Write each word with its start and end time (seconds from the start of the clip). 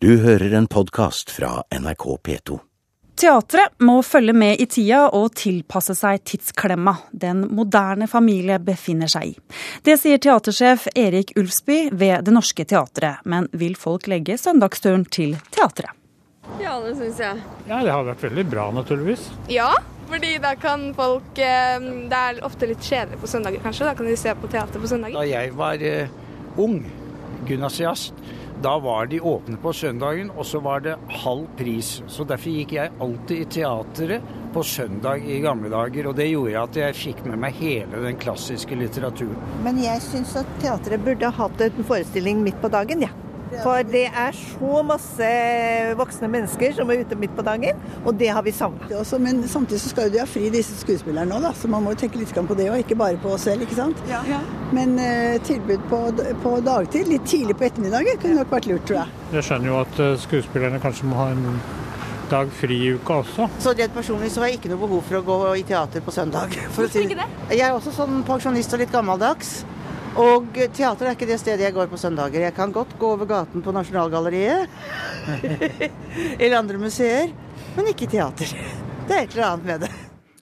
Du 0.00 0.12
hører 0.22 0.52
en 0.54 0.66
podkast 0.70 1.30
fra 1.34 1.64
NRK 1.74 2.04
P2. 2.22 2.58
Teatret 3.18 3.72
må 3.82 3.96
følge 4.06 4.30
med 4.30 4.60
i 4.62 4.66
tida 4.70 5.08
og 5.10 5.32
tilpasse 5.34 5.96
seg 5.98 6.20
tidsklemma 6.22 6.92
den 7.10 7.40
moderne 7.50 8.06
familie 8.06 8.60
befinner 8.62 9.10
seg 9.10 9.32
i. 9.32 9.34
Det 9.82 9.96
sier 9.98 10.22
teatersjef 10.22 10.86
Erik 10.94 11.32
Ulfsby 11.34 11.80
ved 11.90 12.28
Det 12.28 12.36
Norske 12.36 12.62
Teatret, 12.62 13.26
men 13.26 13.50
vil 13.58 13.74
folk 13.74 14.06
legge 14.06 14.38
søndagsturen 14.38 15.02
til 15.10 15.34
teatret? 15.50 15.90
Ja, 16.62 16.78
det 16.86 16.94
syns 17.00 17.18
jeg. 17.18 17.42
Ja, 17.66 17.82
det 17.82 17.90
har 17.90 18.06
vært 18.06 18.22
veldig 18.28 18.46
bra, 18.54 18.70
naturligvis. 18.78 19.26
Ja, 19.50 19.72
fordi 20.06 20.36
da 20.46 20.54
kan 20.62 20.92
folk 20.94 21.42
eh, 21.42 21.90
Det 22.06 22.22
er 22.22 22.44
ofte 22.46 22.70
litt 22.70 22.86
kjedelig 22.86 23.18
på 23.18 23.34
søndager, 23.34 23.66
kanskje. 23.66 23.90
Da 23.90 23.98
kan 23.98 24.06
de 24.06 24.14
se 24.22 24.38
på 24.38 24.54
teater 24.54 24.78
på 24.78 24.94
søndager. 24.94 25.18
Da 25.18 25.26
jeg 25.26 25.58
var 25.58 25.82
eh, 25.82 26.14
ung 26.54 26.84
gymnasiast, 27.50 28.14
da 28.62 28.78
var 28.78 29.06
de 29.06 29.20
åpne 29.20 29.58
på 29.62 29.72
søndagen, 29.72 30.30
og 30.34 30.46
så 30.46 30.60
var 30.62 30.82
det 30.82 30.96
halv 31.22 31.46
pris. 31.58 31.98
Så 32.10 32.26
derfor 32.26 32.50
gikk 32.50 32.74
jeg 32.74 32.94
alltid 33.04 33.44
i 33.44 33.48
teateret 33.58 34.34
på 34.54 34.64
søndag 34.66 35.22
i 35.22 35.38
gamle 35.44 35.70
dager. 35.70 36.10
Og 36.10 36.16
det 36.18 36.30
gjorde 36.32 36.64
at 36.64 36.80
jeg 36.82 36.98
fikk 36.98 37.22
med 37.28 37.38
meg 37.44 37.54
hele 37.60 38.02
den 38.02 38.18
klassiske 38.18 38.78
litteraturen. 38.78 39.38
Men 39.66 39.78
jeg 39.84 40.02
syns 40.02 40.34
at 40.40 40.50
teatret 40.62 41.04
burde 41.06 41.30
hatt 41.38 41.64
en 41.68 41.86
forestilling 41.86 42.42
midt 42.42 42.58
på 42.62 42.72
dagen, 42.72 43.06
ja. 43.06 43.12
For 43.62 43.86
det 43.86 44.04
er 44.08 44.36
så 44.36 44.82
masse 44.86 45.30
voksne 45.98 46.30
mennesker 46.32 46.74
som 46.76 46.90
er 46.92 47.02
ute 47.04 47.18
midt 47.18 47.34
på 47.36 47.44
dagen, 47.46 47.80
og 48.04 48.18
det 48.20 48.30
har 48.34 48.44
vi 48.46 48.52
savna. 48.54 48.88
Men 49.24 49.42
samtidig 49.48 49.80
så 49.82 49.92
skal 49.92 50.08
jo 50.08 50.16
de 50.16 50.22
ha 50.22 50.28
fri, 50.28 50.48
disse 50.52 50.76
skuespillerne 50.82 51.38
òg, 51.38 51.48
så 51.56 51.70
man 51.70 51.84
må 51.84 51.94
jo 51.94 52.02
tenke 52.04 52.20
litt 52.20 52.34
på 52.38 52.58
det 52.58 52.68
òg, 52.70 52.82
ikke 52.84 52.98
bare 52.98 53.20
på 53.22 53.34
oss 53.34 53.48
selv, 53.48 53.64
ikke 53.64 53.78
sant. 53.78 54.04
Men 54.76 54.98
eh, 55.02 55.40
tilbud 55.42 55.88
på, 55.90 56.02
på 56.44 56.54
dagtid, 56.66 57.08
litt 57.08 57.26
tidlig 57.26 57.56
på 57.58 57.68
ettermiddagen, 57.68 58.20
kunne 58.22 58.42
nok 58.42 58.52
vært 58.52 58.70
lurt, 58.70 58.86
tror 58.88 59.02
jeg. 59.02 59.18
Jeg 59.38 59.48
skjønner 59.48 59.72
jo 59.72 59.82
at 59.82 60.00
eh, 60.04 60.16
skuespillerne 60.22 60.80
kanskje 60.82 61.08
må 61.08 61.18
ha 61.18 61.30
en 61.34 61.44
dag 62.28 62.50
fri 62.52 62.76
i 62.84 62.92
uka 62.98 63.22
også. 63.22 63.48
Så 63.62 63.72
rent 63.76 63.94
personlig 63.96 64.30
så 64.34 64.42
har 64.42 64.52
jeg 64.52 64.60
ikke 64.60 64.72
noe 64.74 64.82
behov 64.84 65.02
for 65.08 65.20
å 65.20 65.24
gå 65.24 65.38
i 65.62 65.64
teater 65.68 66.04
på 66.04 66.14
søndag. 66.14 66.52
For 66.76 66.84
å 66.84 66.92
si 66.92 67.06
det? 67.08 67.26
Jeg 67.48 67.64
er 67.64 67.74
også 67.76 67.94
sånn 67.96 68.22
pensjonist 68.28 68.74
og 68.76 68.82
litt 68.82 68.92
gammeldags. 68.92 69.62
Og 70.18 70.50
teater 70.74 71.06
er 71.06 71.14
ikke 71.14 71.28
det 71.28 71.38
stedet 71.38 71.62
jeg 71.68 71.74
går 71.76 71.86
på 71.92 72.00
søndager. 72.00 72.42
Jeg 72.48 72.54
kan 72.56 72.72
godt 72.74 72.96
gå 72.98 73.12
over 73.14 73.28
gaten 73.30 73.62
på 73.62 73.74
Nasjonalgalleriet 73.74 74.66
eller 76.42 76.58
andre 76.58 76.80
museer, 76.82 77.30
men 77.76 77.90
ikke 77.92 78.10
teater. 78.10 78.50
Det 79.06 79.14
er 79.14 79.24
et 79.24 79.36
eller 79.36 79.50
annet 79.52 79.68
med 79.68 79.86
det. 79.86 79.92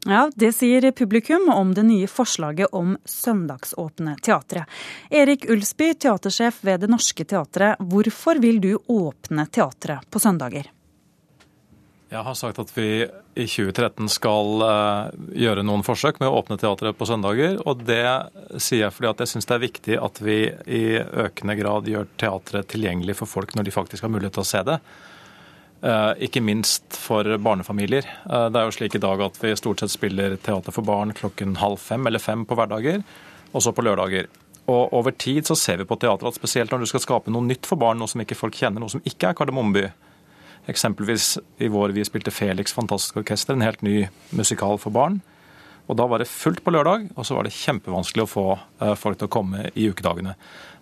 Ja, 0.07 0.31
Det 0.35 0.53
sier 0.55 0.93
publikum 0.95 1.49
om 1.51 1.75
det 1.75 1.83
nye 1.83 2.07
forslaget 2.07 2.71
om 2.73 2.95
søndagsåpne 3.05 4.15
teatre. 4.23 4.63
Erik 5.11 5.49
Ulsby, 5.51 5.93
teatersjef 5.99 6.63
ved 6.63 6.81
Det 6.81 6.91
Norske 6.93 7.27
Teatret. 7.27 7.83
Hvorfor 7.83 8.39
vil 8.39 8.61
du 8.63 8.77
åpne 8.87 9.49
teatret 9.51 10.07
på 10.11 10.23
søndager? 10.23 10.71
Jeg 12.07 12.23
har 12.23 12.37
sagt 12.39 12.61
at 12.63 12.71
vi 12.77 13.03
i 13.03 13.45
2013 13.51 14.07
skal 14.15 14.63
uh, 14.63 15.09
gjøre 15.35 15.65
noen 15.67 15.83
forsøk 15.83 16.21
med 16.23 16.31
å 16.31 16.37
åpne 16.39 16.59
teatret 16.61 16.95
på 16.95 17.09
søndager. 17.09 17.57
Og 17.67 17.83
det 17.83 18.05
sier 18.63 18.85
jeg 18.85 18.95
fordi 18.95 19.11
at 19.11 19.23
jeg 19.25 19.33
syns 19.33 19.51
det 19.51 19.57
er 19.57 19.65
viktig 19.65 19.99
at 19.99 20.21
vi 20.23 20.37
i 20.71 20.85
økende 21.03 21.57
grad 21.59 21.91
gjør 21.91 22.07
teatret 22.23 22.71
tilgjengelig 22.71 23.19
for 23.19 23.31
folk 23.31 23.57
når 23.59 23.67
de 23.67 23.75
faktisk 23.75 24.07
har 24.07 24.15
mulighet 24.15 24.39
til 24.39 24.45
å 24.45 24.51
se 24.53 24.63
det. 24.71 24.79
Uh, 25.83 26.15
ikke 26.23 26.45
minst 26.47 26.95
for 26.95 27.27
barnefamilier. 27.43 28.07
Uh, 28.31 28.47
det 28.55 28.63
er 28.63 28.71
jo 28.71 28.79
slik 28.79 28.95
i 28.95 29.03
dag 29.03 29.27
at 29.27 29.43
vi 29.43 29.57
stort 29.59 29.83
sett 29.83 29.99
spiller 29.99 30.39
teater 30.39 30.79
for 30.79 30.87
barn 30.87 31.11
klokken 31.11 31.59
halv 31.59 31.83
fem 31.83 32.07
eller 32.07 32.23
fem 32.23 32.47
på 32.47 32.55
hverdager, 32.55 33.03
og 33.51 33.67
så 33.67 33.75
på 33.75 33.83
lørdager. 33.83 34.31
Og 34.71 34.95
over 34.95 35.11
tid 35.11 35.51
så 35.51 35.59
ser 35.59 35.83
vi 35.83 35.91
på 35.91 35.99
teatret 35.99 36.31
at 36.31 36.39
spesielt 36.39 36.71
når 36.71 36.87
du 36.87 36.93
skal 36.95 37.03
skape 37.03 37.35
noe 37.35 37.51
nytt 37.51 37.67
for 37.67 37.83
barn, 37.83 37.99
noe 37.99 38.11
som 38.11 38.23
ikke 38.23 38.39
folk 38.39 38.55
kjenner, 38.55 38.79
noe 38.83 38.95
som 38.95 39.03
ikke 39.03 39.35
er 39.35 39.39
Kardemommeby, 39.39 39.89
Eksempelvis 40.67 41.39
i 41.63 41.69
vår 41.71 41.95
vi 41.95 42.05
spilte 42.05 42.35
Felix 42.35 42.75
Fantastisk 42.75 43.17
Orkester, 43.23 43.55
en 43.55 43.63
helt 43.67 43.83
ny 43.87 44.09
musikal 44.35 44.79
for 44.83 44.95
barn. 44.95 45.21
Og 45.87 45.97
Da 45.97 46.07
var 46.11 46.19
det 46.19 46.27
fullt 46.27 46.65
på 46.65 46.73
lørdag, 46.75 47.13
og 47.15 47.27
så 47.27 47.37
var 47.37 47.47
det 47.47 47.55
kjempevanskelig 47.55 48.25
å 48.25 48.31
få 48.31 48.47
eh, 48.83 48.97
folk 48.99 49.21
til 49.21 49.29
å 49.29 49.35
komme 49.37 49.69
i 49.75 49.87
ukedagene. 49.87 50.35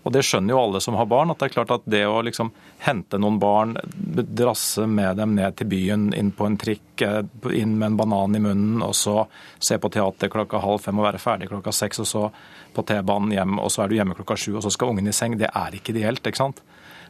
Og 0.04 0.12
Det 0.12 0.22
skjønner 0.24 0.52
jo 0.52 0.60
alle 0.60 0.80
som 0.84 0.96
har 0.96 1.08
barn, 1.08 1.30
at 1.32 1.40
det 1.40 1.50
er 1.50 1.54
klart 1.54 1.72
at 1.76 1.84
det 1.88 2.02
å 2.08 2.22
liksom 2.24 2.50
hente 2.84 3.20
noen 3.20 3.38
barn, 3.40 3.76
drasse 3.84 4.86
med 4.88 5.16
dem 5.20 5.36
ned 5.36 5.56
til 5.56 5.68
byen, 5.68 6.10
inn 6.16 6.32
på 6.32 6.48
en 6.48 6.56
trikk, 6.60 7.04
eh, 7.04 7.20
inn 7.52 7.76
med 7.78 7.92
en 7.92 7.96
banan 8.00 8.36
i 8.36 8.40
munnen, 8.40 8.82
og 8.84 8.96
så 8.96 9.26
se 9.58 9.76
på 9.76 9.92
teater 9.92 10.32
klokka 10.32 10.64
halv 10.64 10.80
fem 10.80 11.00
og 11.00 11.08
være 11.10 11.20
ferdig 11.20 11.50
klokka 11.52 11.72
seks, 11.72 12.00
og 12.00 12.08
så 12.08 12.30
på 12.74 12.84
T-banen 12.88 13.36
hjem, 13.36 13.58
og 13.60 13.68
så 13.70 13.84
er 13.84 13.88
du 13.88 13.98
hjemme 14.00 14.16
klokka 14.16 14.36
sju, 14.40 14.56
og 14.56 14.64
så 14.64 14.72
skal 14.72 14.92
ungen 14.92 15.08
i 15.08 15.12
seng, 15.12 15.36
det 15.36 15.52
er 15.52 15.76
ikke 15.76 15.92
ideelt. 15.92 16.24
ikke 16.24 16.40
sant? 16.40 16.64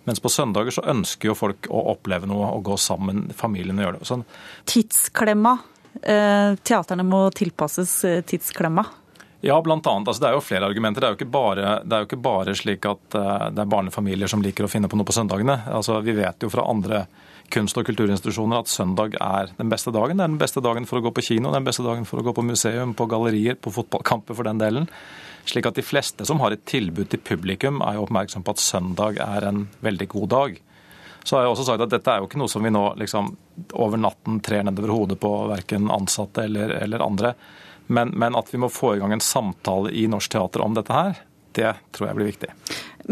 Mens 0.05 0.21
på 0.21 0.33
søndager 0.33 0.75
så 0.75 0.85
ønsker 0.93 1.31
jo 1.31 1.37
folk 1.39 1.69
å 1.73 1.81
oppleve 1.95 2.29
noe 2.29 2.51
og 2.57 2.67
gå 2.67 2.77
sammen, 2.81 3.29
familien 3.37 3.81
og 3.81 3.87
gjøre 3.87 4.01
det. 4.01 4.09
Sånn. 4.11 4.27
Tidsklemma. 4.69 5.57
Eh, 6.03 6.57
teaterne 6.67 7.07
må 7.07 7.27
tilpasses 7.37 7.97
eh, 8.09 8.21
tidsklemma. 8.27 8.85
Ja, 9.45 9.59
blant 9.63 9.87
annet. 9.87 10.09
Altså, 10.09 10.23
det 10.23 10.29
er 10.31 10.39
jo 10.39 10.45
flere 10.45 10.69
argumenter. 10.71 11.03
Det 11.03 11.09
er 11.09 11.13
jo 11.13 11.19
ikke 11.19 11.35
bare, 11.35 11.77
jo 11.85 12.07
ikke 12.07 12.21
bare 12.25 12.55
slik 12.57 12.87
at 12.89 13.17
uh, 13.19 13.51
det 13.53 13.61
er 13.61 13.69
barnefamilier 13.69 14.31
som 14.31 14.41
liker 14.41 14.65
å 14.65 14.71
finne 14.73 14.89
på 14.89 14.97
noe 14.97 15.05
på 15.05 15.13
søndagene. 15.13 15.59
Altså, 15.69 15.99
vi 16.07 16.15
vet 16.17 16.47
jo 16.47 16.49
fra 16.53 16.65
andre 16.71 17.03
kunst- 17.53 17.77
og 17.77 17.85
kulturinstitusjoner 17.85 18.63
at 18.63 18.73
søndag 18.73 19.19
er 19.21 19.53
den 19.59 19.69
beste 19.69 19.93
dagen. 19.93 20.17
Det 20.17 20.25
er 20.25 20.33
den 20.33 20.41
beste 20.41 20.63
dagen 20.65 20.89
for 20.89 20.97
å 20.97 21.05
gå 21.05 21.13
på 21.13 21.27
kino, 21.27 21.53
den 21.53 21.67
beste 21.67 21.85
dagen 21.85 22.09
for 22.09 22.23
å 22.23 22.25
gå 22.25 22.33
på 22.33 22.45
museum, 22.47 22.95
på 22.97 23.07
gallerier, 23.11 23.59
på 23.61 23.73
fotballkamper 23.75 24.39
for 24.39 24.49
den 24.49 24.63
delen. 24.63 24.89
Slik 25.45 25.69
at 25.69 25.77
de 25.77 25.85
fleste 25.85 26.25
som 26.25 26.41
har 26.41 26.57
et 26.57 26.65
tilbud 26.65 27.11
til 27.13 27.21
publikum, 27.21 27.83
er 27.85 27.99
jo 27.99 28.07
oppmerksom 28.07 28.47
på 28.47 28.55
at 28.55 28.63
søndag 28.65 29.21
er 29.21 29.45
en 29.51 29.67
veldig 29.85 30.09
god 30.15 30.31
dag. 30.33 30.57
Så 31.25 31.37
har 31.37 31.45
jeg 31.45 31.53
også 31.53 31.69
sagt 31.69 31.85
at 31.85 31.93
dette 31.93 32.13
er 32.13 32.21
jo 32.21 32.31
ikke 32.31 32.41
noe 32.41 32.53
som 32.53 32.65
vi 32.65 32.73
nå 32.73 32.87
liksom 33.01 33.29
over 33.81 34.01
natten 34.01 34.41
trer 34.45 34.65
nedover 34.65 34.93
hodet 34.93 35.21
på 35.21 35.35
verken 35.53 35.93
ansatte 35.93 36.49
eller, 36.49 36.73
eller 36.85 37.05
andre. 37.05 37.35
Men, 37.87 38.15
men, 38.17 38.37
at 38.37 38.49
vi 38.55 38.61
må 38.61 38.71
få 38.73 38.95
i 38.97 39.03
gang 39.03 39.13
en 39.13 39.25
samtale 39.25 39.93
i 39.93 40.07
norsk 40.09 40.33
teater 40.33 40.65
om 40.65 40.77
dette 40.77 40.95
her, 40.95 41.19
det 41.55 41.75
tror 41.95 42.09
jeg 42.09 42.19
blir 42.19 42.31
viktig. 42.33 42.53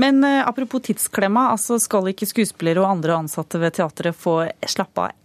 Men 0.00 0.24
eh, 0.24 0.40
apropos 0.48 0.82
tidsklemma, 0.88 1.50
altså 1.52 1.78
skal 1.82 2.08
ikke 2.10 2.28
skuespillere 2.30 2.82
og 2.82 2.90
andre 2.94 3.18
ansatte 3.22 3.60
ved 3.60 3.76
teatret 3.76 4.16
få 4.16 4.38
slappe 4.66 5.08
av 5.08 5.18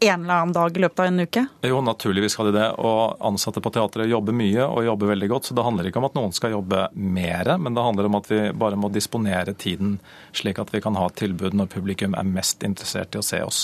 en 0.00 0.22
eller 0.22 0.34
annen 0.34 0.52
dag 0.52 0.76
i 0.76 0.82
løpet 0.82 1.00
av 1.02 1.06
en 1.06 1.20
uke? 1.20 1.44
Jo, 1.66 1.80
naturligvis 1.84 2.34
skal 2.36 2.50
de 2.50 2.54
det. 2.58 2.66
Og 2.78 3.18
ansatte 3.24 3.62
på 3.64 3.72
teatret 3.74 4.10
jobber 4.10 4.36
mye 4.36 4.66
og 4.66 4.86
jobber 4.86 5.12
veldig 5.12 5.28
godt. 5.32 5.48
Så 5.48 5.56
det 5.58 5.64
handler 5.66 5.88
ikke 5.88 6.00
om 6.02 6.08
at 6.08 6.18
noen 6.18 6.34
skal 6.36 6.54
jobbe 6.54 6.86
mer, 6.94 7.52
men 7.58 7.76
det 7.76 7.84
handler 7.84 8.08
om 8.08 8.18
at 8.20 8.30
vi 8.30 8.40
bare 8.58 8.78
må 8.78 8.92
disponere 8.94 9.54
tiden 9.58 9.98
slik 10.36 10.60
at 10.62 10.72
vi 10.74 10.82
kan 10.84 10.98
ha 10.98 11.08
tilbud 11.18 11.56
når 11.58 11.70
publikum 11.72 12.16
er 12.18 12.26
mest 12.28 12.64
interessert 12.66 13.16
i 13.16 13.22
å 13.22 13.26
se 13.26 13.42
oss. 13.44 13.60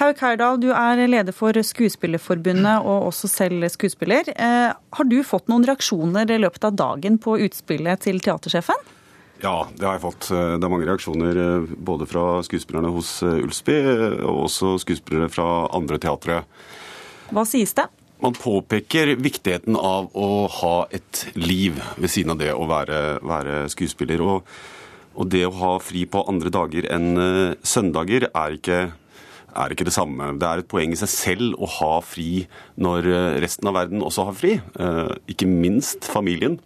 Hauk 0.00 0.22
Heyerdahl, 0.22 0.60
du 0.62 0.70
er 0.74 1.04
leder 1.08 1.34
for 1.34 1.56
Skuespillerforbundet 1.56 2.84
og 2.84 3.10
også 3.10 3.30
selv 3.30 3.66
skuespiller. 3.72 4.28
Eh, 4.34 4.70
har 4.74 5.08
du 5.10 5.18
fått 5.26 5.48
noen 5.50 5.66
reaksjoner 5.66 6.30
i 6.30 6.40
løpet 6.42 6.68
av 6.68 6.76
dagen 6.78 7.18
på 7.22 7.38
utspillet 7.46 8.04
til 8.06 8.20
teatersjefen? 8.22 8.92
Ja, 9.42 9.66
det 9.74 9.86
har 9.86 9.96
jeg 9.96 10.04
fått. 10.04 10.28
Det 10.30 10.62
er 10.62 10.72
mange 10.72 10.86
reaksjoner 10.88 11.40
eh, 11.40 11.74
både 11.88 12.06
fra 12.08 12.38
skuespillerne 12.46 12.92
hos 12.94 13.16
eh, 13.26 13.42
Ulsby 13.42 13.76
og 14.22 14.46
også 14.46 14.76
skuespillere 14.84 15.30
fra 15.32 15.66
andre 15.74 15.98
teatre. 16.02 16.42
Hva 17.34 17.44
sies 17.48 17.74
det? 17.76 17.88
Man 18.22 18.36
påpeker 18.38 19.16
viktigheten 19.20 19.76
av 19.76 20.12
å 20.16 20.46
ha 20.60 20.74
et 20.94 21.26
liv 21.36 21.80
ved 21.98 22.12
siden 22.12 22.36
av 22.36 22.40
det 22.40 22.52
å 22.54 22.68
være, 22.70 23.00
være 23.26 23.64
skuespiller. 23.74 24.22
Og, 24.22 24.52
og, 25.16 25.26
det 25.34 25.42
å 25.48 25.56
ha 25.58 25.72
fri 25.82 26.06
på 26.08 26.22
andre 26.30 26.52
dager 26.54 26.88
enn 26.94 27.10
eh, 27.18 27.56
søndager 27.66 28.28
er 28.30 28.54
ikke, 28.54 28.78
er 29.50 29.74
ikke 29.74 29.88
det 29.90 29.96
samme. 29.98 30.30
Det 30.38 30.46
er 30.46 30.62
et 30.62 30.70
poeng 30.70 30.94
i 30.94 31.00
seg 31.00 31.10
selv 31.10 31.58
å 31.58 31.68
ha 31.80 31.96
fri 32.06 32.46
når 32.78 33.10
resten 33.42 33.68
av 33.68 33.76
verden 33.82 34.06
også 34.06 34.30
har 34.30 34.38
fri. 34.38 34.56
Ikke 35.30 35.50
minst 35.50 36.06
familien 36.06 36.56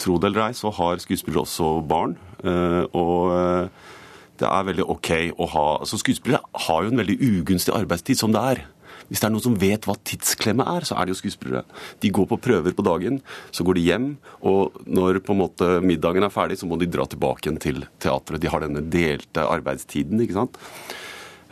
tro 0.00 0.16
det 0.20 0.30
eller 0.30 0.48
ei, 0.48 0.56
så 0.56 0.72
har 0.74 1.02
skuespillere 1.02 1.44
også 1.44 1.72
barn. 1.88 2.16
Eh, 2.44 2.82
og 2.96 3.34
eh, 3.34 3.92
det 4.36 4.48
er 4.48 4.66
veldig 4.68 4.84
OK 4.92 5.10
å 5.40 5.46
ha 5.48 5.66
Så 5.88 5.96
Skuespillere 6.02 6.44
har 6.66 6.84
jo 6.84 6.90
en 6.92 7.00
veldig 7.00 7.16
ugunstig 7.24 7.72
arbeidstid 7.72 8.20
som 8.20 8.34
det 8.34 8.42
er. 8.52 8.64
Hvis 9.06 9.22
det 9.22 9.28
er 9.28 9.32
noen 9.32 9.44
som 9.44 9.56
vet 9.60 9.86
hva 9.86 9.94
tidsklemme 10.08 10.66
er, 10.66 10.84
så 10.84 10.96
er 10.96 11.06
det 11.06 11.14
jo 11.14 11.20
skuespillere. 11.20 11.62
De 12.02 12.10
går 12.10 12.26
på 12.26 12.40
prøver 12.42 12.74
på 12.74 12.84
dagen, 12.84 13.20
så 13.54 13.64
går 13.64 13.78
de 13.78 13.84
hjem, 13.86 14.08
og 14.50 14.80
når 14.82 15.20
på 15.22 15.36
en 15.36 15.40
måte 15.44 15.68
middagen 15.84 16.26
er 16.26 16.34
ferdig, 16.34 16.58
så 16.58 16.66
må 16.66 16.78
de 16.80 16.88
dra 16.90 17.06
tilbake 17.06 17.46
igjen 17.46 17.60
til 17.62 17.84
teatret. 18.02 18.42
De 18.42 18.50
har 18.50 18.64
denne 18.64 18.82
delte 18.90 19.46
arbeidstiden, 19.46 20.24
ikke 20.24 20.38
sant. 20.40 20.58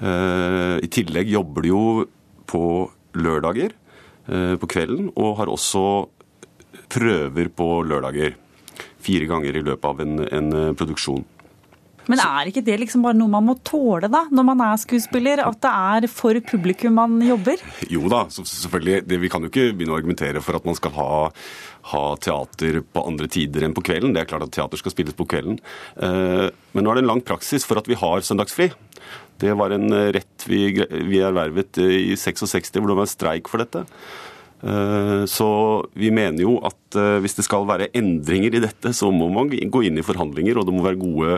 Eh, 0.03 0.83
I 0.83 0.91
tillegg 0.91 1.31
jobber 1.31 1.63
de 1.63 1.71
jo 1.71 1.85
på 2.51 2.67
lørdager 3.15 3.79
på 4.25 4.67
kvelden, 4.73 5.11
og 5.21 5.35
har 5.37 5.51
også 5.53 5.81
prøver 6.95 7.53
på 7.53 7.69
lørdager. 7.87 8.39
Fire 9.05 9.29
ganger 9.29 9.59
i 9.59 9.65
løpet 9.65 9.89
av 9.91 10.03
en, 10.05 10.19
en 10.25 10.53
eh, 10.59 10.75
produksjon. 10.79 11.25
Men 12.11 12.21
er 12.21 12.51
ikke 12.51 12.63
det 12.65 12.77
liksom 12.83 13.05
bare 13.05 13.17
noe 13.17 13.33
man 13.33 13.47
må 13.47 13.55
tåle, 13.65 14.11
da, 14.13 14.25
når 14.35 14.47
man 14.51 14.63
er 14.67 14.81
skuespiller? 14.81 15.41
At 15.45 15.61
det 15.65 15.71
er 15.73 16.07
for 16.13 16.37
publikum 16.45 16.99
man 16.99 17.17
jobber? 17.25 17.63
Jo 17.89 18.11
da, 18.13 18.27
selvfølgelig. 18.29 19.05
Det, 19.09 19.21
vi 19.23 19.31
kan 19.33 19.45
jo 19.45 19.51
ikke 19.53 19.71
begynne 19.73 19.95
å 19.95 20.01
argumentere 20.01 20.43
for 20.45 20.59
at 20.59 20.69
man 20.69 20.77
skal 20.77 20.93
ha, 20.99 21.09
ha, 21.93 22.03
teater 22.21 22.83
på 22.85 23.07
andre 23.09 23.31
tider 23.33 23.65
enn 23.65 23.77
på 23.77 23.85
kvelden. 23.89 24.13
Det 24.13 24.25
er 24.25 24.29
klart 24.29 24.45
at 24.45 24.53
teater 24.57 24.81
skal 24.81 24.93
spilles 24.93 25.17
på 25.17 25.29
kvelden. 25.33 25.57
Eh, 25.97 26.51
men 26.77 26.85
nå 26.85 26.93
er 26.93 27.01
det 27.01 27.07
en 27.07 27.13
lang 27.15 27.25
praksis 27.25 27.65
for 27.69 27.81
at 27.81 27.89
vi 27.89 27.99
har 28.01 28.27
søndagsfri. 28.27 28.69
Det 29.41 29.57
var 29.59 29.73
en 29.75 29.89
rett 30.15 30.45
vi, 30.47 30.67
vi 31.09 31.25
ervervet 31.25 31.81
i 31.81 32.15
66, 32.21 32.77
hvor 32.77 32.93
det 32.93 33.01
var 33.01 33.09
en 33.09 33.17
streik 33.17 33.51
for 33.51 33.65
dette. 33.65 33.87
Så 34.65 35.47
vi 35.93 36.09
mener 36.15 36.41
jo 36.41 36.55
at 36.65 36.97
hvis 37.21 37.35
det 37.37 37.45
skal 37.45 37.67
være 37.69 37.91
endringer 37.99 38.55
i 38.57 38.63
dette, 38.65 38.95
så 38.97 39.11
må 39.13 39.27
man 39.29 39.51
gå 39.53 39.83
inn 39.85 40.01
i 40.01 40.05
forhandlinger, 40.07 40.57
og 40.57 40.65
det 40.65 40.73
må 40.73 40.85
være 40.87 41.01
gode, 41.03 41.35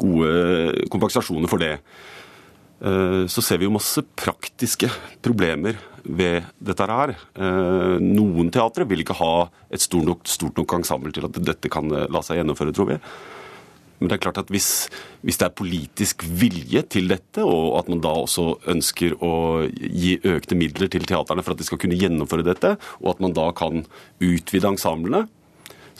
gode 0.00 0.86
kompensasjoner 0.88 1.50
for 1.50 1.60
det. 1.60 1.74
Eh, 2.80 3.26
så 3.28 3.42
ser 3.44 3.60
vi 3.60 3.66
jo 3.68 3.74
masse 3.74 4.00
praktiske 4.16 4.88
problemer 5.24 5.76
ved 6.04 6.46
dette 6.64 6.86
her. 6.88 7.12
Eh, 7.36 7.96
noen 8.00 8.48
teatre 8.52 8.86
vil 8.88 9.04
ikke 9.04 9.18
ha 9.20 9.34
et 9.68 9.84
stort 9.84 10.08
nok, 10.08 10.24
stort 10.28 10.56
nok 10.56 10.78
ensemble 10.78 11.12
til 11.12 11.28
at 11.28 11.42
dette 11.44 11.72
kan 11.72 11.90
eh, 11.92 12.08
la 12.08 12.24
seg 12.24 12.40
gjennomføre, 12.40 12.72
tror 12.76 12.94
vi. 12.94 12.98
Men 14.00 14.08
det 14.08 14.16
er 14.16 14.22
klart 14.24 14.40
at 14.40 14.50
hvis, 14.52 14.88
hvis, 15.20 15.36
det 15.40 15.46
er 15.46 15.56
politisk 15.56 16.24
vilje 16.24 16.82
til 16.96 17.10
dette, 17.12 17.44
og 17.44 17.76
at 17.82 17.90
man 17.92 18.00
da 18.04 18.14
også 18.22 18.46
ønsker 18.72 19.18
å 19.20 19.32
gi 19.68 20.16
økte 20.24 20.56
midler 20.56 20.88
til 20.92 21.04
teaterne 21.08 21.44
for 21.44 21.54
at 21.54 21.60
de 21.60 21.68
skal 21.68 21.80
kunne 21.82 21.98
gjennomføre 22.00 22.46
dette, 22.46 22.74
og 23.04 23.12
at 23.12 23.20
man 23.20 23.36
da 23.36 23.50
kan 23.56 23.84
utvide 24.24 24.72
ensemblene, 24.72 25.26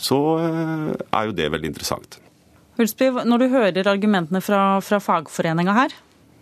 så 0.00 0.19
er 0.41 1.29
jo 1.29 1.37
det 1.37 1.50
veldig 1.52 1.75
interessant. 1.75 2.17
Hulsby, 2.81 3.11
når 3.29 3.43
du 3.43 3.50
hører 3.52 3.93
argumentene 3.93 4.41
fra, 4.41 4.81
fra 4.81 5.00
fagforeninga 5.05 5.76
her, 5.76 5.97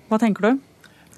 hva 0.09 0.21
tenker 0.23 0.47
du? 0.47 0.68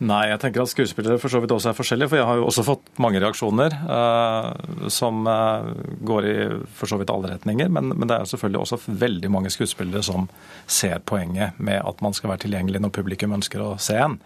Nei, 0.01 0.31
jeg 0.31 0.41
tenker 0.41 0.63
at 0.63 0.71
skuespillere 0.73 1.21
for 1.21 1.29
så 1.29 1.43
vidt 1.43 1.53
også 1.53 1.75
er 1.75 1.77
forskjellige. 1.77 2.09
For 2.09 2.21
jeg 2.21 2.25
har 2.25 2.39
jo 2.41 2.47
også 2.49 2.65
fått 2.65 2.87
mange 3.05 3.21
reaksjoner 3.21 3.75
uh, 3.85 4.89
som 4.89 5.27
uh, 5.29 5.69
går 6.09 6.29
i 6.29 6.37
for 6.79 6.89
så 6.89 6.97
vidt 7.01 7.13
alle 7.13 7.35
retninger. 7.35 7.69
Men, 7.69 7.93
men, 7.93 8.09
det 8.09 8.17
er 8.17 8.31
selvfølgelig 8.31 8.63
også 8.63 8.81
veldig 8.89 9.31
mange 9.37 9.53
skuespillere 9.53 10.01
som 10.07 10.31
ser 10.65 11.03
poenget 11.05 11.59
med 11.61 11.83
at 11.85 12.01
man 12.01 12.17
skal 12.17 12.33
være 12.33 12.47
tilgjengelig 12.47 12.81
når 12.81 12.95
publikum 12.97 13.37
ønsker 13.37 13.61
å 13.61 13.75
se 13.77 13.99
en. 14.01 14.17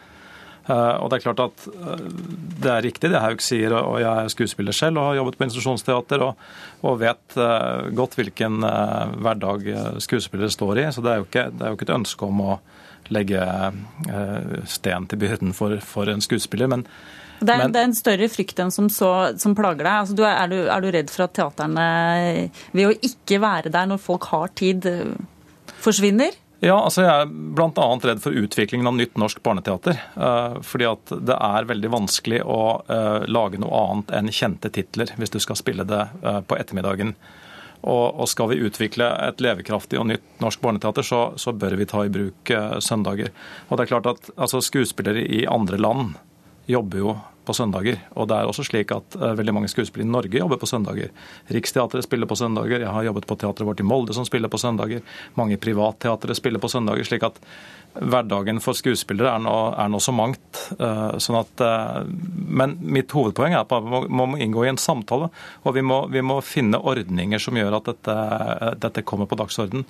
Uh, 0.69 0.95
og 1.03 1.11
Det 1.11 1.19
er 1.19 1.25
klart 1.27 1.43
at 1.43 1.67
det 2.63 2.71
er 2.71 2.87
riktig 2.87 3.11
det 3.11 3.25
Haug 3.25 3.43
sier, 3.43 3.75
og 3.75 3.99
jeg 3.99 4.15
er 4.15 4.31
skuespiller 4.33 4.79
selv 4.79 5.03
og 5.03 5.11
har 5.11 5.19
jobbet 5.19 5.41
på 5.41 5.49
institusjonsteater 5.49 6.23
og, 6.25 6.47
og 6.87 7.03
vet 7.03 7.41
godt 7.99 8.15
hvilken 8.21 8.63
hverdag 8.63 9.67
skuespillere 10.07 10.55
står 10.55 10.85
i. 10.85 10.89
Så 10.95 11.03
det 11.03 11.11
er 11.11 11.27
ikke, 11.27 11.49
det 11.51 11.67
er 11.67 11.75
jo 11.75 11.81
ikke 11.81 11.91
et 11.91 11.97
ønske 11.99 12.31
om 12.31 12.47
å 12.47 12.55
legge 13.13 13.41
eh, 13.41 14.55
sten 14.71 15.09
til 15.11 15.21
byrden 15.21 15.53
for, 15.57 15.77
for 15.85 16.11
en 16.11 16.25
skuespiller. 16.25 16.71
men 16.71 16.87
det 17.45 17.53
er, 17.53 17.69
det 17.69 17.81
er, 17.81 17.89
en 17.89 17.97
større 17.97 18.29
frykt 18.31 18.61
enn 18.63 18.71
som, 18.73 18.87
så, 18.93 19.11
som 19.41 19.57
plager 19.59 19.83
deg. 19.83 19.93
Altså, 19.93 20.15
du 20.17 20.23
er, 20.25 20.39
er, 20.39 20.53
du, 20.53 20.61
er, 20.65 20.81
du, 20.81 20.89
redd 20.95 21.11
for 21.13 21.27
at 21.27 21.35
teaterne, 21.37 21.85
ved 22.73 22.89
å 22.89 22.95
ikke 23.05 23.41
være 23.43 23.73
der 23.75 23.91
når 23.91 24.01
folk 24.01 24.31
har 24.31 24.55
tid, 24.57 24.87
forsvinner? 25.85 26.39
Ja, 26.65 26.79
altså 26.79 27.03
jeg 27.05 27.27
er 27.27 27.29
bl.a. 27.29 27.89
redd 28.07 28.23
for 28.25 28.39
utviklingen 28.39 28.89
av 28.89 28.97
nytt 28.97 29.19
norsk 29.21 29.43
barneteater. 29.45 29.99
Eh, 30.17 30.59
fordi 30.65 30.89
at 30.89 31.13
det 31.29 31.37
er 31.37 31.69
veldig 31.69 31.91
vanskelig 31.93 32.41
å 32.47 32.61
eh, 32.87 33.27
lage 33.29 33.61
noe 33.61 33.83
annet 33.91 34.15
enn 34.17 34.33
kjente 34.33 34.73
titler 34.73 35.13
hvis 35.19 35.35
du 35.35 35.43
skal 35.43 35.61
spille 35.61 35.85
det 35.89 36.07
på 36.23 36.57
ettermiddagen. 36.57 37.13
Og, 37.85 38.17
og, 38.17 38.29
skal 38.31 38.49
vi 38.49 38.63
utvikle 38.65 39.11
et 39.27 39.43
levekraftig 39.45 39.99
og 40.01 40.09
nytt 40.09 40.41
norsk 40.41 40.63
barneteater, 40.65 41.05
så, 41.05 41.23
så 41.41 41.53
bør 41.53 41.77
vi 41.77 41.89
ta 41.89 42.05
i 42.05 42.13
bruk 42.13 42.53
uh, 42.55 42.79
søndager. 42.81 43.29
Og 43.69 43.77
det 43.77 43.85
er 43.85 43.91
klart 43.93 44.09
at 44.09 44.31
altså, 44.37 44.63
Skuespillere 44.65 45.21
i 45.21 45.45
andre 45.45 45.81
land 45.81 46.15
jobber 46.67 46.99
jo 46.99 47.15
på 47.45 47.55
søndager. 47.55 47.99
Og 48.17 48.29
det 48.29 48.39
er 48.39 48.49
også 48.49 48.65
slik 48.67 48.93
at 48.95 49.17
uh, 49.21 49.33
veldig 49.37 49.55
mange 49.57 49.71
skuespillere 49.71 50.09
i 50.09 50.13
Norge 50.13 50.41
jobber 50.41 50.61
på 50.61 50.69
søndager. 50.69 51.13
Riksteatret 51.53 52.07
spiller 52.07 52.29
på 52.31 52.39
søndager. 52.41 52.81
Jeg 52.81 52.93
har 52.97 53.07
jobbet 53.09 53.29
på 53.29 53.37
teatret 53.41 53.69
vårt 53.69 53.83
i 53.83 53.87
Molde 53.87 54.17
som 54.17 54.27
spiller 54.29 54.53
på 54.53 54.61
søndager. 54.61 55.05
Mange 55.39 55.61
privatteatre 55.61 56.37
spiller 56.37 56.63
på 56.63 56.73
søndager. 56.73 57.05
slik 57.05 57.27
at 57.27 57.41
hverdagen 57.95 58.59
for 58.65 58.75
skuespillere 58.75 59.37
er 59.37 59.45
nå, 59.45 59.55
er 59.79 59.93
nå 59.93 60.01
så 60.03 60.15
mangt. 60.17 60.65
Uh, 60.81 61.21
sånn 61.23 61.41
at, 61.43 61.63
uh, 61.63 62.03
men 62.09 62.79
mitt 62.81 63.13
hovedpoeng 63.15 63.55
er 63.55 63.63
at 63.63 63.77
man 63.77 64.09
må, 64.09 64.27
må 64.35 64.41
inngå 64.41 64.65
i 64.65 64.73
en 64.73 64.81
samtale. 64.81 65.31
Og 65.65 65.77
vi 65.77 65.85
må, 65.85 66.05
vi 66.11 66.25
må 66.25 66.41
finne 66.45 66.81
ordninger 66.81 67.43
som 67.43 67.61
gjør 67.61 67.81
at 67.81 67.93
dette, 67.93 68.19
dette 68.89 69.07
kommer 69.07 69.31
på 69.31 69.39
dagsorden. 69.39 69.87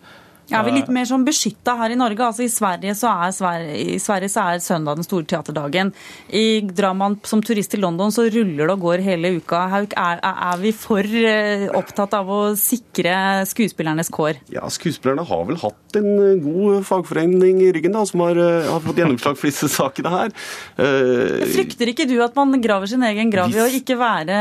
Ja, 0.53 0.61
vi 0.61 0.75
er 0.75 0.77
litt 0.83 0.91
mer 0.93 1.07
sånn 1.09 1.25
beskytta 1.25 1.73
her 1.79 1.95
i 1.95 1.97
Norge. 1.97 2.21
Altså 2.27 2.45
I 2.45 2.53
Sverige 2.53 2.93
så 2.99 3.09
er, 3.25 3.33
Sverige, 3.33 3.77
i 3.95 4.01
Sverige 4.03 4.33
så 4.33 4.43
er 4.51 4.61
søndag 4.61 4.99
den 4.99 5.07
store 5.07 5.25
teaterdagen. 5.31 5.93
I 6.37 6.61
Drar 6.69 6.97
man 6.99 7.17
som 7.25 7.41
turist 7.45 7.73
til 7.73 7.81
London, 7.85 8.13
så 8.13 8.27
ruller 8.29 8.67
det 8.67 8.75
og 8.75 8.85
går 8.85 9.05
hele 9.07 9.35
uka. 9.39 9.63
Hauk, 9.73 9.97
er, 9.97 10.21
er, 10.21 10.59
vi 10.61 10.75
for 10.77 11.01
eh, 11.01 11.65
opptatt 11.73 12.17
av 12.19 12.29
å 12.29 12.41
sikre 12.61 13.15
skuespillernes 13.49 14.13
kår? 14.13 14.43
Ja, 14.53 14.67
skuespillerne 14.73 15.25
har 15.27 15.47
vel 15.49 15.59
hatt 15.63 15.99
en 15.99 16.11
eh, 16.13 16.45
god 16.45 16.85
fagforening 16.91 17.63
i 17.65 17.73
ryggen 17.79 17.97
da, 17.97 18.05
som 18.09 18.25
har, 18.27 18.41
eh, 18.41 18.69
har 18.69 18.85
fått 18.85 19.01
gjennomslag 19.01 19.41
for 19.41 19.49
disse 19.49 19.71
sakene 19.73 20.13
her. 20.13 20.37
Uh, 20.77 21.41
Frykter 21.55 21.95
ikke 21.95 22.09
du 22.11 22.19
at 22.25 22.37
man 22.37 22.53
graver 22.63 22.91
sin 22.91 23.05
egen 23.07 23.33
grav 23.33 23.53
ved 23.55 23.65
å 23.65 23.81
ikke 23.81 23.97
være, 24.01 24.39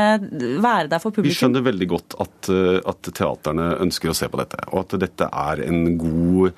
være, 0.60 0.90
der 0.92 1.00
for 1.00 1.14
publikum? 1.14 1.32
Vi 1.32 1.38
skjønner 1.38 1.64
veldig 1.64 1.90
godt 1.94 2.18
at, 2.20 2.52
at 2.92 3.12
teaterne 3.14 3.72
ønsker 3.84 4.12
å 4.12 4.16
se 4.16 4.28
på 4.28 4.40
dette, 4.40 4.60
og 4.72 4.84
at 4.84 4.98
dette 5.00 5.28
er 5.30 5.64
en 5.64 5.93
god 6.00 6.54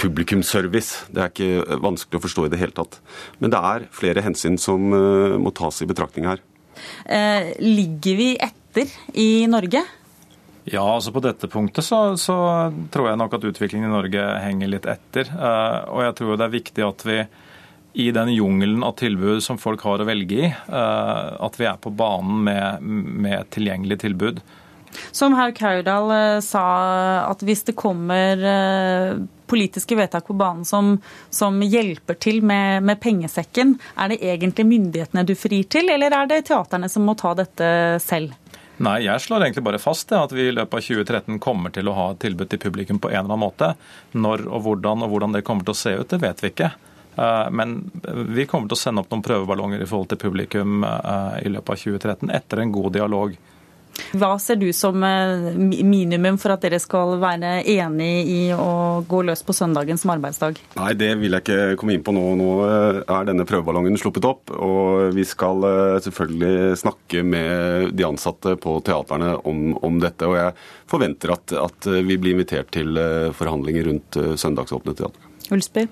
publikumsservice. 0.00 1.04
Det 1.12 1.20
er 1.22 1.32
ikke 1.32 1.78
vanskelig 1.84 2.20
å 2.20 2.24
forstå 2.24 2.46
i 2.46 2.52
det 2.54 2.60
hele 2.62 2.76
tatt. 2.76 2.98
Men 3.42 3.52
det 3.52 3.60
er 3.60 3.88
flere 3.94 4.24
hensyn 4.24 4.56
som 4.60 4.88
uh, 4.94 5.36
må 5.40 5.52
tas 5.56 5.82
i 5.84 5.88
betraktning 5.90 6.28
her. 6.30 6.42
Eh, 7.04 7.52
ligger 7.60 8.16
vi 8.18 8.30
etter 8.40 8.90
i 9.20 9.46
Norge? 9.50 9.84
Ja, 10.64 10.82
altså 10.82 11.12
på 11.12 11.20
dette 11.24 11.48
punktet 11.52 11.84
så, 11.84 12.16
så, 12.16 12.34
tror 12.92 13.10
jeg 13.10 13.20
nok 13.20 13.36
at 13.36 13.44
utviklingen 13.50 13.90
i 13.90 13.92
Norge 13.92 14.22
henger 14.40 14.70
litt 14.72 14.88
etter. 14.88 15.28
Eh, 15.28 15.80
og 15.92 16.04
jeg 16.06 16.16
tror 16.20 16.38
det 16.40 16.46
er 16.46 16.54
viktig 16.54 16.86
at 16.86 17.04
vi 17.04 17.18
i 18.04 18.08
den 18.10 18.32
jungelen 18.34 18.82
av 18.82 18.96
tilbud 18.98 19.44
som 19.44 19.60
folk 19.60 19.84
har 19.86 20.02
å 20.02 20.08
velge 20.08 20.40
i, 20.40 20.48
eh, 20.50 21.26
at 21.46 21.60
vi 21.60 21.68
er 21.68 21.76
på 21.80 21.92
banen 21.94 22.40
med, 22.48 22.88
med 23.26 23.50
tilgjengelig 23.54 24.00
tilbud. 24.06 24.40
Som 25.10 25.34
herr 25.38 25.54
Haudal 25.60 26.10
eh, 26.14 26.40
sa, 26.44 26.64
at 27.30 27.42
hvis 27.46 27.64
det 27.68 27.76
kommer 27.78 28.44
eh, 28.50 29.16
politiske 29.46 29.96
vedtak 29.96 30.26
på 30.26 30.36
banen 30.38 30.64
som, 30.64 30.96
som 31.30 31.60
hjelper 31.62 32.18
til 32.18 32.42
med, 32.42 32.82
med, 32.82 33.00
pengesekken, 33.00 33.76
er 33.96 34.12
det 34.12 34.22
egentlig 34.22 34.66
myndighetene 34.66 35.26
du 35.26 35.34
frir 35.38 35.66
til, 35.70 35.90
eller 35.92 36.14
er 36.14 36.30
det 36.30 36.46
teaterne 36.48 36.88
som 36.90 37.06
må 37.06 37.16
ta 37.18 37.34
dette 37.38 37.68
selv? 38.02 38.34
Nei, 38.82 39.04
jeg 39.04 39.22
slår 39.22 39.44
egentlig 39.44 39.62
bare 39.68 39.78
fast 39.78 40.08
det, 40.10 40.18
at 40.18 40.32
vi 40.34 40.48
i 40.48 40.54
løpet 40.54 40.80
av 40.80 40.82
2013 40.82 41.38
kommer 41.42 41.70
til 41.70 41.86
å 41.86 41.94
ha 41.94 42.08
et 42.10 42.24
tilbud 42.24 42.50
til 42.50 42.58
publikum 42.58 42.98
på 42.98 43.12
en 43.12 43.20
eller 43.20 43.28
annen 43.28 43.44
måte. 43.44 43.68
Når 44.18 44.48
og 44.48 44.64
hvordan 44.64 45.06
og 45.06 45.12
hvordan 45.12 45.36
det 45.36 45.44
kommer 45.46 45.66
til 45.68 45.76
å 45.76 45.78
se 45.78 45.94
ut, 46.00 46.08
det 46.10 46.18
vet 46.24 46.42
vi 46.42 46.50
ikke. 46.50 46.72
Eh, 47.14 47.50
men 47.54 47.76
vi 48.34 48.48
kommer 48.50 48.66
til 48.66 48.74
å 48.74 48.82
sende 48.82 49.04
opp 49.04 49.14
noen 49.14 49.22
prøveballonger 49.22 49.84
i 49.84 49.86
forhold 49.86 50.10
til 50.10 50.22
publikum 50.24 50.82
i 50.82 51.52
løpet 51.54 51.76
av 51.76 51.84
2013 51.86 52.34
etter 52.34 52.64
en 52.64 52.74
god 52.74 52.96
dialog 52.98 53.38
hva 54.18 54.34
ser 54.42 54.58
du 54.60 54.68
som 54.76 55.02
eh, 55.06 55.54
minimum 55.56 56.38
for 56.40 56.54
at 56.54 56.64
dere 56.64 56.80
skal 56.82 57.16
være 57.22 57.56
enig 57.70 58.12
i 58.30 58.40
å 58.54 59.02
gå 59.08 59.22
løs 59.26 59.42
på 59.46 59.54
søndagen 59.56 59.98
som 60.00 60.12
arbeidsdag? 60.14 60.60
Nei, 60.78 60.92
det 60.98 61.10
vil 61.20 61.36
jeg 61.36 61.44
ikke 61.44 61.78
komme 61.80 61.96
inn 61.96 62.04
på 62.06 62.14
nå. 62.14 62.24
Nå 62.38 62.50
eh, 62.66 63.00
er 63.02 63.28
denne 63.30 63.46
prøveballongen 63.48 63.98
sluppet 64.00 64.28
opp. 64.28 64.54
Og 64.54 65.14
vi 65.16 65.26
skal 65.28 65.66
eh, 65.68 65.98
selvfølgelig 66.06 66.78
snakke 66.84 67.24
med 67.26 67.92
de 67.96 68.06
ansatte 68.06 68.56
på 68.60 68.78
teaterne 68.86 69.34
om, 69.42 69.74
om 69.84 70.00
dette. 70.02 70.30
Og 70.30 70.38
jeg 70.38 70.54
forventer 70.90 71.34
at, 71.34 71.58
at, 71.64 71.90
vi 72.04 72.16
blir 72.20 72.36
invitert 72.36 72.70
til 72.74 72.96
forhandlinger 73.36 73.86
rundt 73.88 74.18
søndagsåpne 74.40 74.94
teater. 74.96 75.30
Ulsby? 75.54 75.86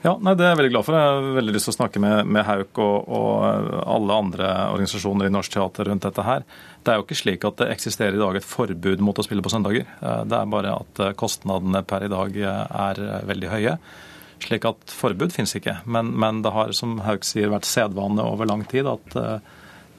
Ja, 0.00 0.14
nei, 0.16 0.32
Det 0.34 0.46
er 0.46 0.54
jeg 0.54 0.60
veldig 0.62 0.72
glad 0.72 0.86
for. 0.86 0.96
Jeg 0.96 1.08
har 1.12 1.34
veldig 1.36 1.54
lyst 1.54 1.68
til 1.68 1.74
å 1.74 1.76
snakke 1.76 2.00
med, 2.00 2.28
med 2.32 2.46
Hauk 2.48 2.80
og, 2.80 3.10
og, 3.12 3.72
alle 3.84 4.16
andre 4.24 4.52
organisasjoner 4.72 5.28
i 5.28 5.34
norsk 5.34 5.52
teater 5.52 5.90
rundt 5.90 6.06
dette 6.06 6.24
her. 6.24 6.46
Det 6.80 6.92
er 6.92 6.96
jo 6.96 7.04
ikke 7.04 7.18
slik 7.18 7.44
at 7.44 7.58
det 7.60 7.68
eksisterer 7.74 8.16
i 8.16 8.20
dag 8.20 8.36
et 8.38 8.46
forbud 8.46 9.02
mot 9.04 9.18
å 9.18 9.24
spille 9.24 9.44
på 9.44 9.52
søndager. 9.52 9.84
Eh, 10.00 10.22
det 10.28 10.36
er 10.36 10.52
bare 10.52 10.76
at 10.80 11.02
eh, 11.04 11.16
kostnadene 11.18 11.82
per 11.84 12.06
i 12.06 12.12
dag 12.12 12.36
eh, 12.40 12.62
er 12.88 13.00
veldig 13.28 13.50
høye. 13.52 13.74
Slik 14.40 14.64
at 14.68 14.94
forbud 14.96 15.34
finnes 15.34 15.52
ikke. 15.58 15.80
Men, 15.84 16.14
men 16.16 16.40
det 16.44 16.54
har, 16.54 16.72
som 16.76 16.96
Haug 17.04 17.26
sier, 17.28 17.52
vært 17.52 17.68
sedvane 17.68 18.24
over 18.24 18.48
lang 18.48 18.64
tid 18.68 18.88
at 18.88 19.16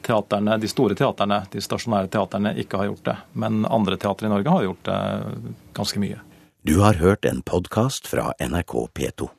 teaterne, 0.01 0.55
de 0.57 0.69
store 0.71 0.97
teaterne, 0.97 1.43
de 1.53 1.61
stasjonære 1.61 2.09
teaterne, 2.15 2.55
ikke 2.63 2.79
har 2.81 2.89
gjort 2.89 3.05
det. 3.11 3.15
Men 3.38 3.61
andre 3.69 4.00
teatre 4.01 4.25
i 4.25 4.33
Norge 4.33 4.55
har 4.55 4.65
gjort 4.65 4.89
det 4.89 4.97
ganske 5.77 6.01
mye. 6.01 6.17
Du 6.65 6.79
har 6.81 6.97
hørt 6.97 7.29
en 7.29 7.45
podkast 7.45 8.09
fra 8.09 8.31
NRK 8.41 8.75
P2. 8.97 9.29